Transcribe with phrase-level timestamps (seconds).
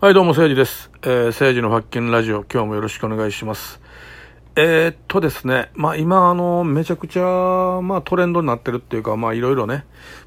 [0.00, 0.92] はい、どうも、誠治です。
[1.02, 3.80] えー、誠治の発見ラジオ、今日もよろしくお願いします。
[4.56, 7.22] えー、っとですね、まあ今、あの、めちゃくちゃ、
[7.80, 9.84] まあトレンドになってるっていうか、まあいろいろね、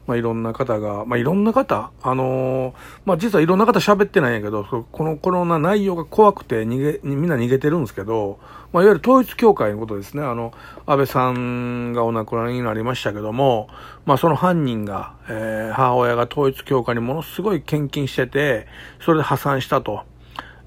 [0.07, 2.73] まあいろんな方が、まあいろんな方、あのー
[3.03, 8.39] まあ実はいろんな方喋ってないんやけど、このコロナ内容が怖くて逃げ、みんな逃げてるんですけど、
[8.71, 10.53] まあいわゆる統一教会のことですね、あの、
[10.85, 13.67] 安倍さんがお亡くなりになりましたけども、
[14.05, 18.67] まあその犯人が、えー母親が統一教会にものすごい献金してて、
[19.01, 20.03] それで破産したと。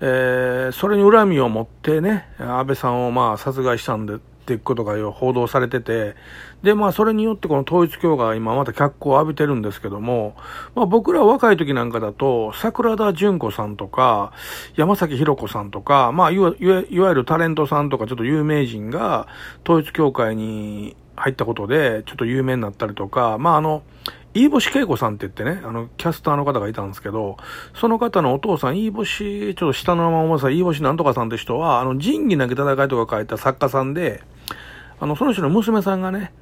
[0.01, 6.15] えーそれに恨みを持ってね、安倍さんをまあ殺害したんで、っていうことが報道されてて、
[6.63, 10.37] で、まあそれによってこの統一教会が今また脚光を浴びてるんですけども、
[10.75, 14.33] まあ僕ら若い時なんかだと、桜田淳子さんとか、
[14.77, 19.29] 山崎弘子さんとか、まあいわいわゆるタレントさんとかちょっと有名人が
[19.65, 23.83] 統一教会に入ったことでちょっと有名になったりとか、まああの、
[24.35, 27.37] 飯星恵子さんって言ってね、あの、キャスターの方がいたんですけど、
[27.75, 34.23] その方のお父さん、飯星、ちょっと下の名前を思い出した飯星なんとかさんって人は、あの、仁義なき戦いとか書いた作家さんで、
[34.99, 36.33] あの、その人の娘さんがね、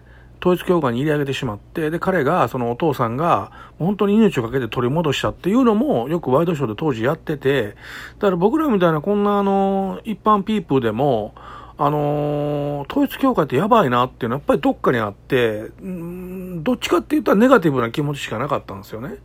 [0.40, 7.76] 統一教会に入れ上げてしまって、で、彼が、そのお父さんが、本当に命をかけて取り戻したっていうのも、よくワイドショーで当時やってて、
[8.18, 11.34] だから僕らみたいなこんなあの、一般ピープルでも、
[11.78, 19.16] あのー統一教会ってやばいなっていうのはやっぱりどっかにあって、うんどっちかって言ったらネガティブな気持ちしかなかったんですよね。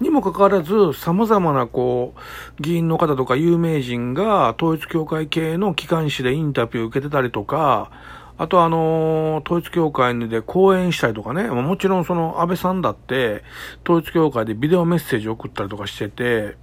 [0.00, 7.90] にもかかわらず、様々なこう、議員の方とか有名人が統一教会系の機関紙でインタビュー受けてたりとか、
[8.36, 13.44] あとあのー統一教会で講演したりとかね、もちろんその安倍さんだって、
[13.84, 16.56] 統一教会でビデオメッセージ送ったりとかしてて、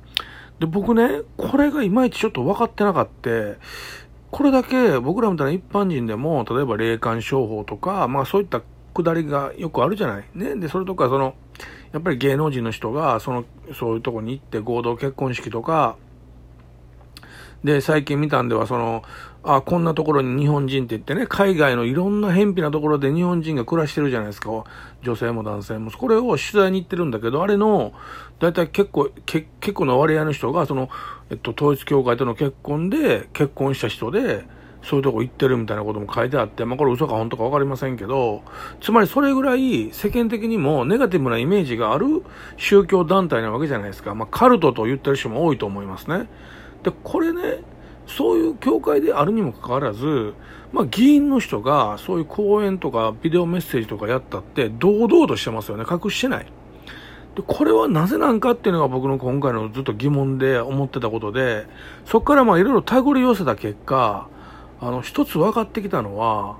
[0.59, 3.29] で、僕ね、これがいまいちちょっと分かってなかった。
[4.31, 8.61] これだけ僕らみたいな一般人でも、例えば霊感商法とか、まあそういった
[8.93, 10.25] くだりがよくあるじゃない。
[10.33, 10.55] ね。
[10.55, 11.35] で、それとかその、
[11.91, 15.97] やっぱり芸能人の人が、その、そういうとこに行って合同結婚式とか、
[17.63, 19.03] で、最近見たんでは、その、
[19.43, 24.63] あ、こんなところに日本人って言ってね、海外のいろんな偏僻なところで日本人が暮らしてるじゃないですか。
[25.01, 25.89] 女性も男性も。
[25.89, 27.93] これを取材に行ってるんだけど、あれの、
[28.39, 30.89] だいたい結構、け結構な割合の人が、その、
[31.31, 34.45] えっと、統一教会との結婚で、結婚した人で、
[34.83, 38.41] そういうとこ行ってるみたいなことも書いてあって、まあこれ嘘か本当かわかりませんけど、
[38.79, 42.23] つまりそれぐらい世間的にもネガティブなイメージがある
[42.57, 44.15] 宗教団体なわけじゃないですか。
[44.15, 46.27] まあカルトと言ってる人も多いと思いますね。
[46.83, 47.63] で、これね、
[48.17, 50.33] そういう教会であるにもかかわらず、
[50.71, 55.85] まあ議員の人がそういう講演とかビデオメッセージとかやったって堂々としてますよね。
[55.89, 56.45] 隠してない。
[57.35, 61.65] で、これはなぜなんかっていうのが僕の今回のずっと疑問で思ってたことで、
[62.05, 64.27] そこからまあいろいろ手繰り寄せた結果、
[64.79, 66.57] あの、一つ分かってきたのは、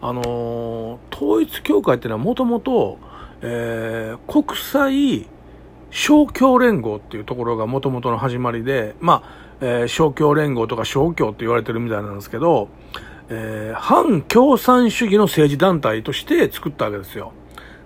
[0.00, 2.98] あのー統一教会っていうのはもともと、
[3.40, 5.26] えー国際
[5.94, 12.68] 勝共連合っていうところがもともとの始まりで、まあ、えー勝共連合とか勝共って言われてるみたいなんですけど、
[13.28, 17.32] えー反共産主義の政治団体として作ったわけですよ。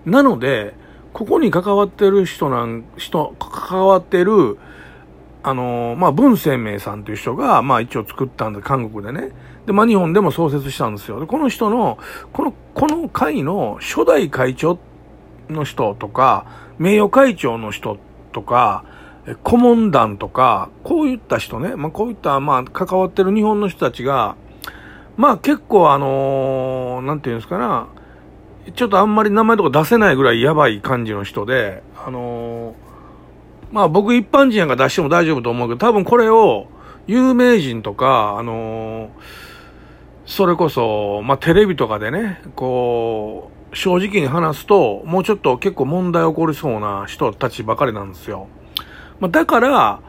[0.05, 0.73] なので、
[1.13, 4.57] ここに関わってる人なん、人、関わってる、
[5.43, 9.31] あのーまあ、文鮮明さんという人が、まあ、一応作ったんで、韓国でね。
[9.67, 11.19] で、まあ、日本でも創設したんですよ。
[11.19, 11.99] で、この人の、
[12.33, 14.88] この、この会の初代会長って
[15.49, 16.45] の人とか、
[16.77, 17.97] 名誉会長の人
[18.31, 18.85] とか、
[19.43, 24.35] 顧問団とか、こういった人ね、まあ、こういった、まあ、関わってる日本の人たちが、
[25.17, 27.87] まあ、結構あのーなんていうんですかな、
[28.73, 32.89] ちょっとあんまり名前とか出せないぐらいやばい感じの人で、あのー
[33.71, 36.67] まあ僕一般人やから出しても大丈夫と思うけど、多分これを
[37.05, 39.09] 有名人とか、あのー
[40.25, 48.47] それこそ、まあテレビとかでね、こう、正直に話すと、もうちょっと結構問題起こりそうな人たちばかりなんですよ。
[49.19, 50.01] まあだから、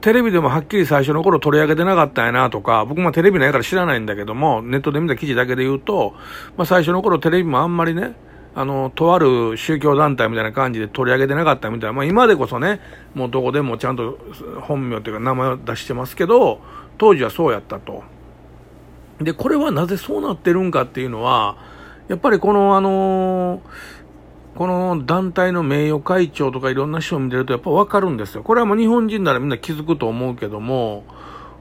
[0.00, 6.14] テレビでもはっきり最初の頃取り上げてなかったんやなとか、僕もテレビないから知らないんだけども、ネットで見た記事だけで言うと、
[6.56, 8.14] まあ最初の頃テレビもあんまりね、
[8.54, 12.80] あの、とある宗教団体みたいな感じで取り上げてなかったみたいな、まあ今でこそね、
[13.14, 14.18] もうどこでもちゃんと
[14.62, 16.60] 本名というか名前を出してますけど、
[16.98, 18.02] 当時はそうやったと。
[19.20, 21.56] で、これはなぜそうなってるんかっていうのは、
[22.08, 23.60] やっぱりこのあの
[24.54, 28.42] この団体の名誉会長とかいろんな人を見てるとやっぱわかるんですよ。
[28.42, 31.04] これはもう日本人ならみんな気づくと思うけども、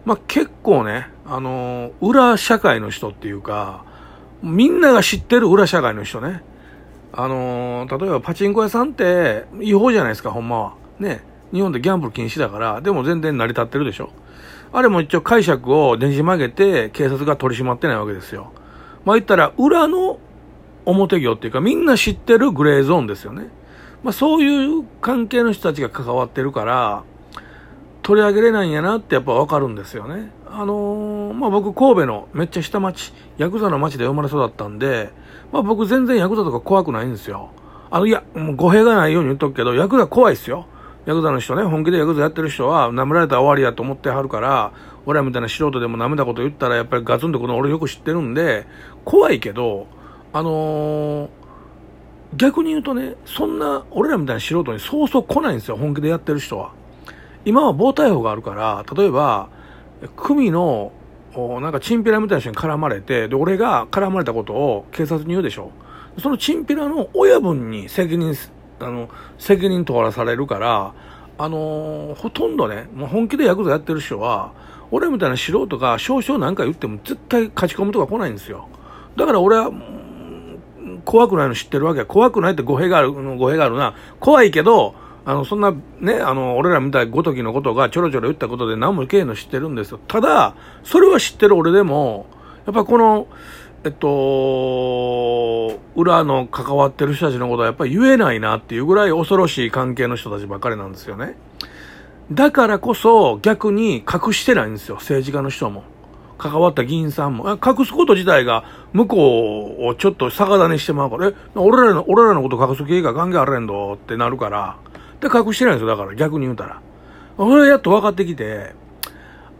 [0.05, 3.83] まあ結構ね、あの裏社会の人っていうか、
[4.41, 6.43] みんなが知ってる裏社会の人ね。
[7.11, 10.73] あの例えばパチンコ屋さんって違法じゃないですか、ほんまは。
[10.99, 11.23] ね。
[11.53, 14.11] 日本でギャンブル禁止だから、でも全然成り立ってるでしょ。
[14.73, 18.51] あれも一応解釈をねじ曲げて警察が取り締まってないわけですよ。
[19.05, 20.19] まあ言ったら裏の
[20.85, 23.49] 表業っていうかみんな知ってるグレーゾーンですよね。
[24.03, 27.03] まあそういう関係の人たちが関わってるから、
[28.05, 30.31] 取り上げれないんやなってやっぱ分かるんですよね。
[30.47, 35.09] あのー、まあ、僕神戸のめっちゃ下町、ヤクザの町で生まれ育ったんで、
[35.51, 37.49] まあ、僕全然ヤクザとか怖くないんですよ。
[37.89, 40.67] あの、いや、もう語弊がないように言っとくけど、ヤクザ怖いっすよ。
[41.07, 44.71] ヤクザの人ね、本気でヤクザやってる人は、舐められたら終わりやと思ってはるから、
[45.07, 48.67] 俺らみたいな素人でも舐めたこと言ったら、やっぱりガツンとこの俺よく知ってるんで、
[49.03, 49.87] 怖いけど、
[50.35, 51.29] あのー、
[52.35, 56.73] 逆に言うとね、そんな、俺らみたいな素人にそうそう来ないんですよ、本気でやってる人は。
[57.45, 59.47] 今は防逮法があるから、例えば、
[60.17, 60.91] 組の、
[61.61, 65.71] なんかチンピラみたいな人に絡まれて、で、俺が絡まれたことを警察に言うでしょ。
[66.19, 68.35] そのチンピラの親分に責任、
[68.81, 69.07] あの、
[69.39, 70.93] 責任取らされるから、
[71.37, 74.51] あのー、ほとんどね、もう本気でヤクザやってる人は、
[74.91, 78.67] 俺みたいな素人が少々なんか言っても絶対勝ち込むとか来ないんですよ。
[79.15, 79.71] だから俺は、
[81.05, 82.05] 怖くないの知ってるわけや。
[82.05, 83.95] 怖くないって語弊がある、語弊があるな。
[84.19, 89.99] 怖いけど、あの、そんな、ね、あの、俺らみたいごときのことがちょろちょろ言ったことで何もいけんの知ってるんですよ。
[90.07, 92.27] ただ、それは知ってる俺でも、
[92.65, 93.27] やっぱこの、
[93.83, 101.37] えっと、裏の関わってる人たちのことはやっぱり言えないなっていうぐらい恐ろしい関係の人たちばっかりなんですよね。
[102.31, 105.83] だからこそ逆に隠してないんですよ、政治家の人も。
[106.37, 107.49] 関わった議員さんも。
[107.49, 114.77] 隠すこと自体が向こうをちょっと逆立にしてまうから、え、俺らの、俺らのこと隠す気が関係あれんどってなるから。
[115.21, 116.81] で、隠してないんですよ、だから逆に言うたら。
[117.37, 118.73] それやっと分かってきて、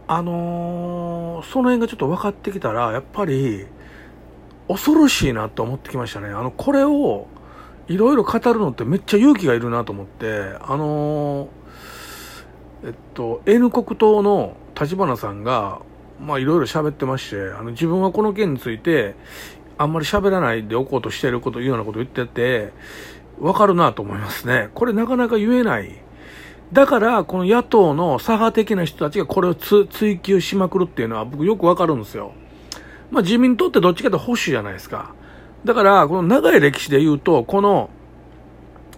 [0.08, 3.66] あのー、その辺がちょっと分かってきたら、やっぱり、
[4.68, 6.28] 恐ろしいなと思ってきましたね。
[6.28, 7.26] あの、これを、
[7.88, 11.48] いろいろ語るのってめっちゃ勇気がいるなと思って、あのー、
[12.86, 15.80] えっと、N 国党の立花さんが、
[16.20, 19.14] まあいろいろ喋ってまして、あの、自分はこの件について、
[19.78, 22.72] あんまり喋らないでおこうとしてること、いうようなこと言ってて、
[23.38, 24.70] わかるなと思いますね。
[24.74, 25.90] これなかなか言えない。
[26.72, 32.32] だから、この野党の左派的な人たちがこれを追求しまくるっていうのは僕よくわかるんですよ。
[33.10, 35.14] まあ自民党ってどっちかと保守じゃないですか。
[35.64, 37.90] だから、この長い歴史で言うと、この、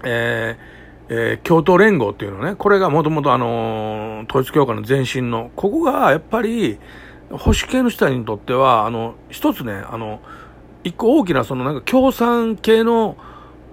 [0.04, 0.78] えー、
[1.10, 6.78] えー、共闘連合っていうのね、これがもともとあのー、統一教会の前身の、ここがやっぱり、
[7.30, 10.20] 保守系の人にとっては、あの、一つね、あの、
[10.84, 13.16] 一個大きなそのなんか共産系の、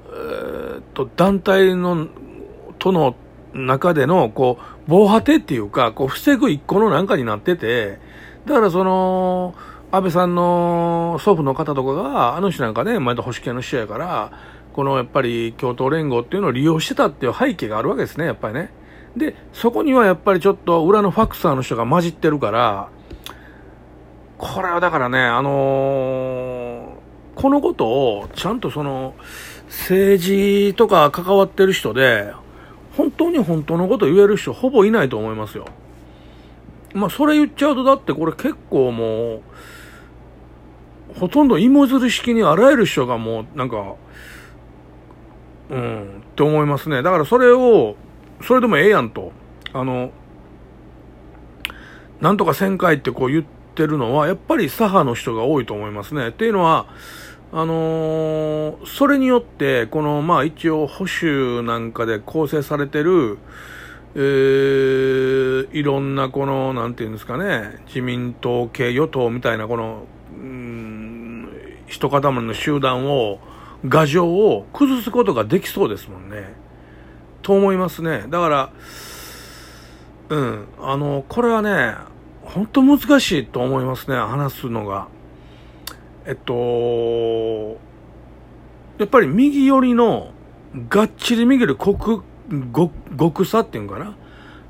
[0.10, 2.08] えー、と、団体の、
[2.80, 3.16] との
[3.54, 8.00] 中での、こう、防波堤っていうか、こう、防ぐ一個のなんかになってて、
[8.46, 9.56] だからその、
[9.92, 14.32] 安倍さんの祖父の方とかが、あの人なんかね、前と保守系の人やから、
[14.74, 18.72] このやっぱり共闘連合っていうのを利用してたっていう背景があるわけですね、やっぱりね。
[19.16, 22.90] で、そこにはやっぱりちょっと裏のファクサーの人が混じってるから、
[24.38, 29.16] これはだからね、あのー、このことをちゃんとその、
[29.68, 32.34] 政治とか関わってる人で、
[32.98, 35.66] 本当に本当のこと言える人ほぼいないと思いますよ。
[36.94, 39.42] まあ、それ言っちゃうと、だってこれ結構もう、
[41.20, 43.96] ほとんど芋づる式にあらゆる人がもう、なんか、
[45.70, 47.02] うん、って思いますね。
[47.02, 47.96] だからそれを、
[48.42, 49.32] それでもええやんと。
[49.74, 50.12] あの、
[52.22, 56.30] なんとか1000回ってこう言ってるのは、やっぱり左派の人が多いと思いますね。
[56.30, 56.88] っていうのは、
[57.52, 63.38] あのー、それによって、この、まあ一応保守なんかで構成されてる、
[64.16, 70.06] えー、いろんなこの、なんていうんですかね、自民党系与党みたいなこの、
[70.38, 71.50] うん、
[71.88, 73.40] 一塊の集団を、
[73.84, 76.56] 牙城を崩すことができそうですもんね。
[77.42, 78.26] と思いますね。
[78.30, 78.70] だから、
[80.30, 81.96] うん、あの、これはね、
[82.56, 85.10] 本当難しいと思いますね、話すのが。
[86.26, 87.78] えっと、
[88.98, 90.32] やっぱり右寄りの、
[90.88, 92.24] がっちり右で極、
[92.74, 94.16] 極、極さっていうんかな。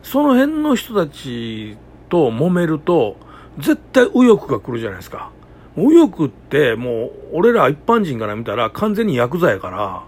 [0.02, 1.78] その辺の人たち
[2.10, 3.18] と揉めると、
[3.60, 5.30] 絶対右翼が来るじゃないですか。
[5.76, 10.04] 右翼ってもう、俺ら一般人から見たら完全に薬剤やから、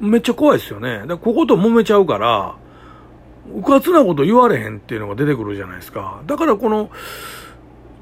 [0.00, 1.04] めっちゃ怖いですよね。
[1.06, 2.56] で、ここと揉めちゃうから、
[3.54, 6.22] うかつなこと言われへんっていうのが出てくるじゃないですか。
[6.26, 6.90] だからこの、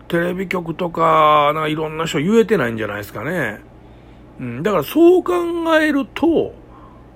[0.09, 3.61] テレビ局とか、なんかいろんな人言えてないんじゃないですかね。
[4.41, 5.35] うん、だからそう考
[5.81, 6.55] えると、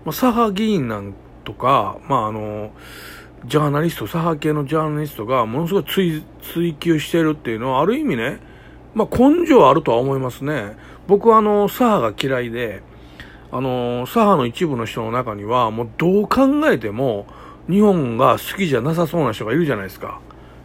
[0.04, 1.14] まあ、左派議員なん
[1.44, 2.72] とか、まああの、
[3.46, 8.38] ジャーナリスト、左派系のジャーナリストがものすごい追追求してるっていうのは、ある意味ね、
[8.94, 10.76] まあ根性あるとは思いますね。
[11.06, 12.82] 僕はあの、左派が嫌いで、
[13.50, 17.26] あの、左派の一部の人の中には、もうどう考えても、
[17.68, 20.20] 日本が好きじゃなさそうな人がいるじゃないですか。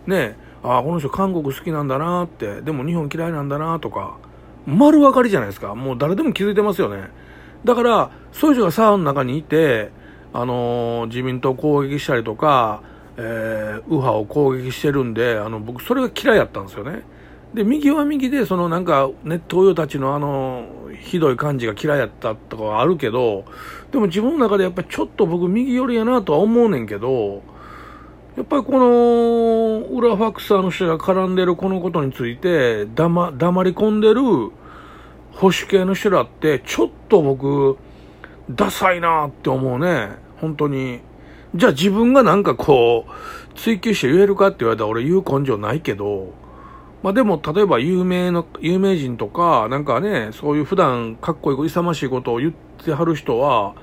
[0.05, 4.17] ねああ、この人韓国好きなんだなって、でも日本嫌いなんだなとか、
[4.65, 5.75] 丸分かりじゃないですか。
[5.75, 7.09] もう誰でも気づいてますよね。
[7.63, 9.91] だから、そういう人がサーの中にいて、
[10.33, 12.81] あのー、自民党攻撃したりとか、
[13.17, 17.03] えー、右派を攻撃してるんで、あの、僕それが嫌いやったんですよね。
[17.53, 20.67] で、右は右で、そのなんか、ネット用たちのあの、
[20.99, 23.45] ひどい感じが嫌いやったとかはあるけど、
[23.91, 27.41] でも自分の中でやっぱりちょっと僕右寄りやなとは思うねんけど、
[28.35, 34.21] やっぱりこの、裏ファクサーの人が絡んでるこのことについて、黙、黙り込んでる
[35.31, 37.77] 保守系の人らって、ちょっと僕、
[38.51, 40.09] ダサいなって思うね。
[40.39, 40.99] 本当に。
[41.55, 43.11] じゃあ自分がなんかこう、
[43.55, 46.33] 追求して言えるかって言われたら俺言う根性ないけど、
[47.03, 53.75] まあでも、例えば有名の、有名人とか、なんかね、そういう普段かっこいい、勇ましいことを言ってはる人は、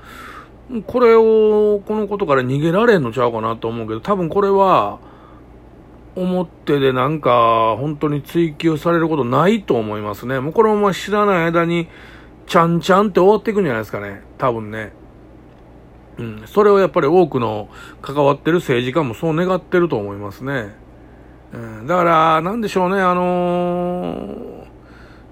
[0.87, 4.99] これを、このことから逃げられんのちゃうかなと思うけど、多分これは、
[6.15, 10.39] 表でなんか、本当に追求されることないと思いますね。
[10.39, 11.87] もうこのまま知らない間に、
[12.47, 14.21] ちゃんちゃんって終わっていくんじゃないですかね。
[14.37, 14.93] 多分ね。
[16.17, 16.43] うん。
[16.45, 17.69] それをやっぱり多くの
[18.01, 20.75] 関わってる政治家もそう願ってると思いますね。
[21.55, 24.65] うん、だから、なんでしょうね、あのー、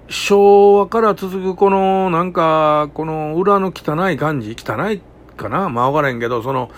[0.08, 5.02] 昭和から続くこの、なんか、この裏の汚い感じ、汚い
[5.36, 5.68] かな？
[5.68, 6.70] まあわからへんけど、その、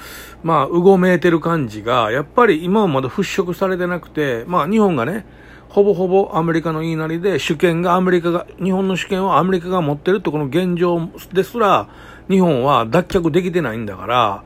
[0.43, 5.27] まあ、うごめいてる感じが、やっぱり今はまだ払拭されてなくて、まあ日本がね、
[5.69, 11.89] ほぼほぼアメリカの言いなりで、主権がアメリカが、日本の主権をアメリカが持ってるってこの現状ですら、
[12.29, 14.45] 日本は脱却できてないんだから、やっ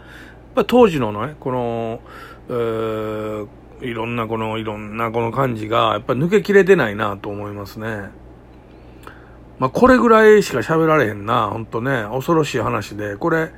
[0.57, 2.01] ぱ当時のね、この、
[2.49, 3.47] えー、
[3.83, 8.11] いろんなこの、いろんなこの感じが、やっぱ抜けきれてないなと思いますね。
[9.59, 12.07] まあ、これぐらいしか喋られへんな、ほんとね。
[12.11, 13.17] 恐ろしい話で。
[13.17, 13.53] これ、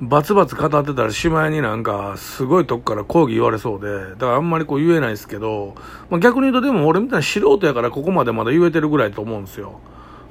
[0.00, 5.74] バツバツ語ってたらしまいになんか、すごいとこから抗議言われそうで、だからあんまりこう言えないですけど、
[6.10, 9.80] まあ、逆に言うとでも俺みたいな素人やからここまでまだ言えてるぐらいと思うんですよ。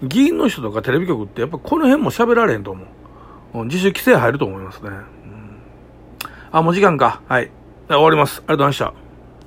[0.04, 3.65] 議員の人とかテレビ局ってやっぱこの辺も喋られへんと思う。
[3.65, 4.89] 自主規制入ると思いますね。
[4.89, 5.06] うん、
[6.51, 7.22] あ、もう時間か。
[7.27, 7.50] はい。
[7.88, 8.39] 終わります。
[8.39, 9.05] ありがとうございました。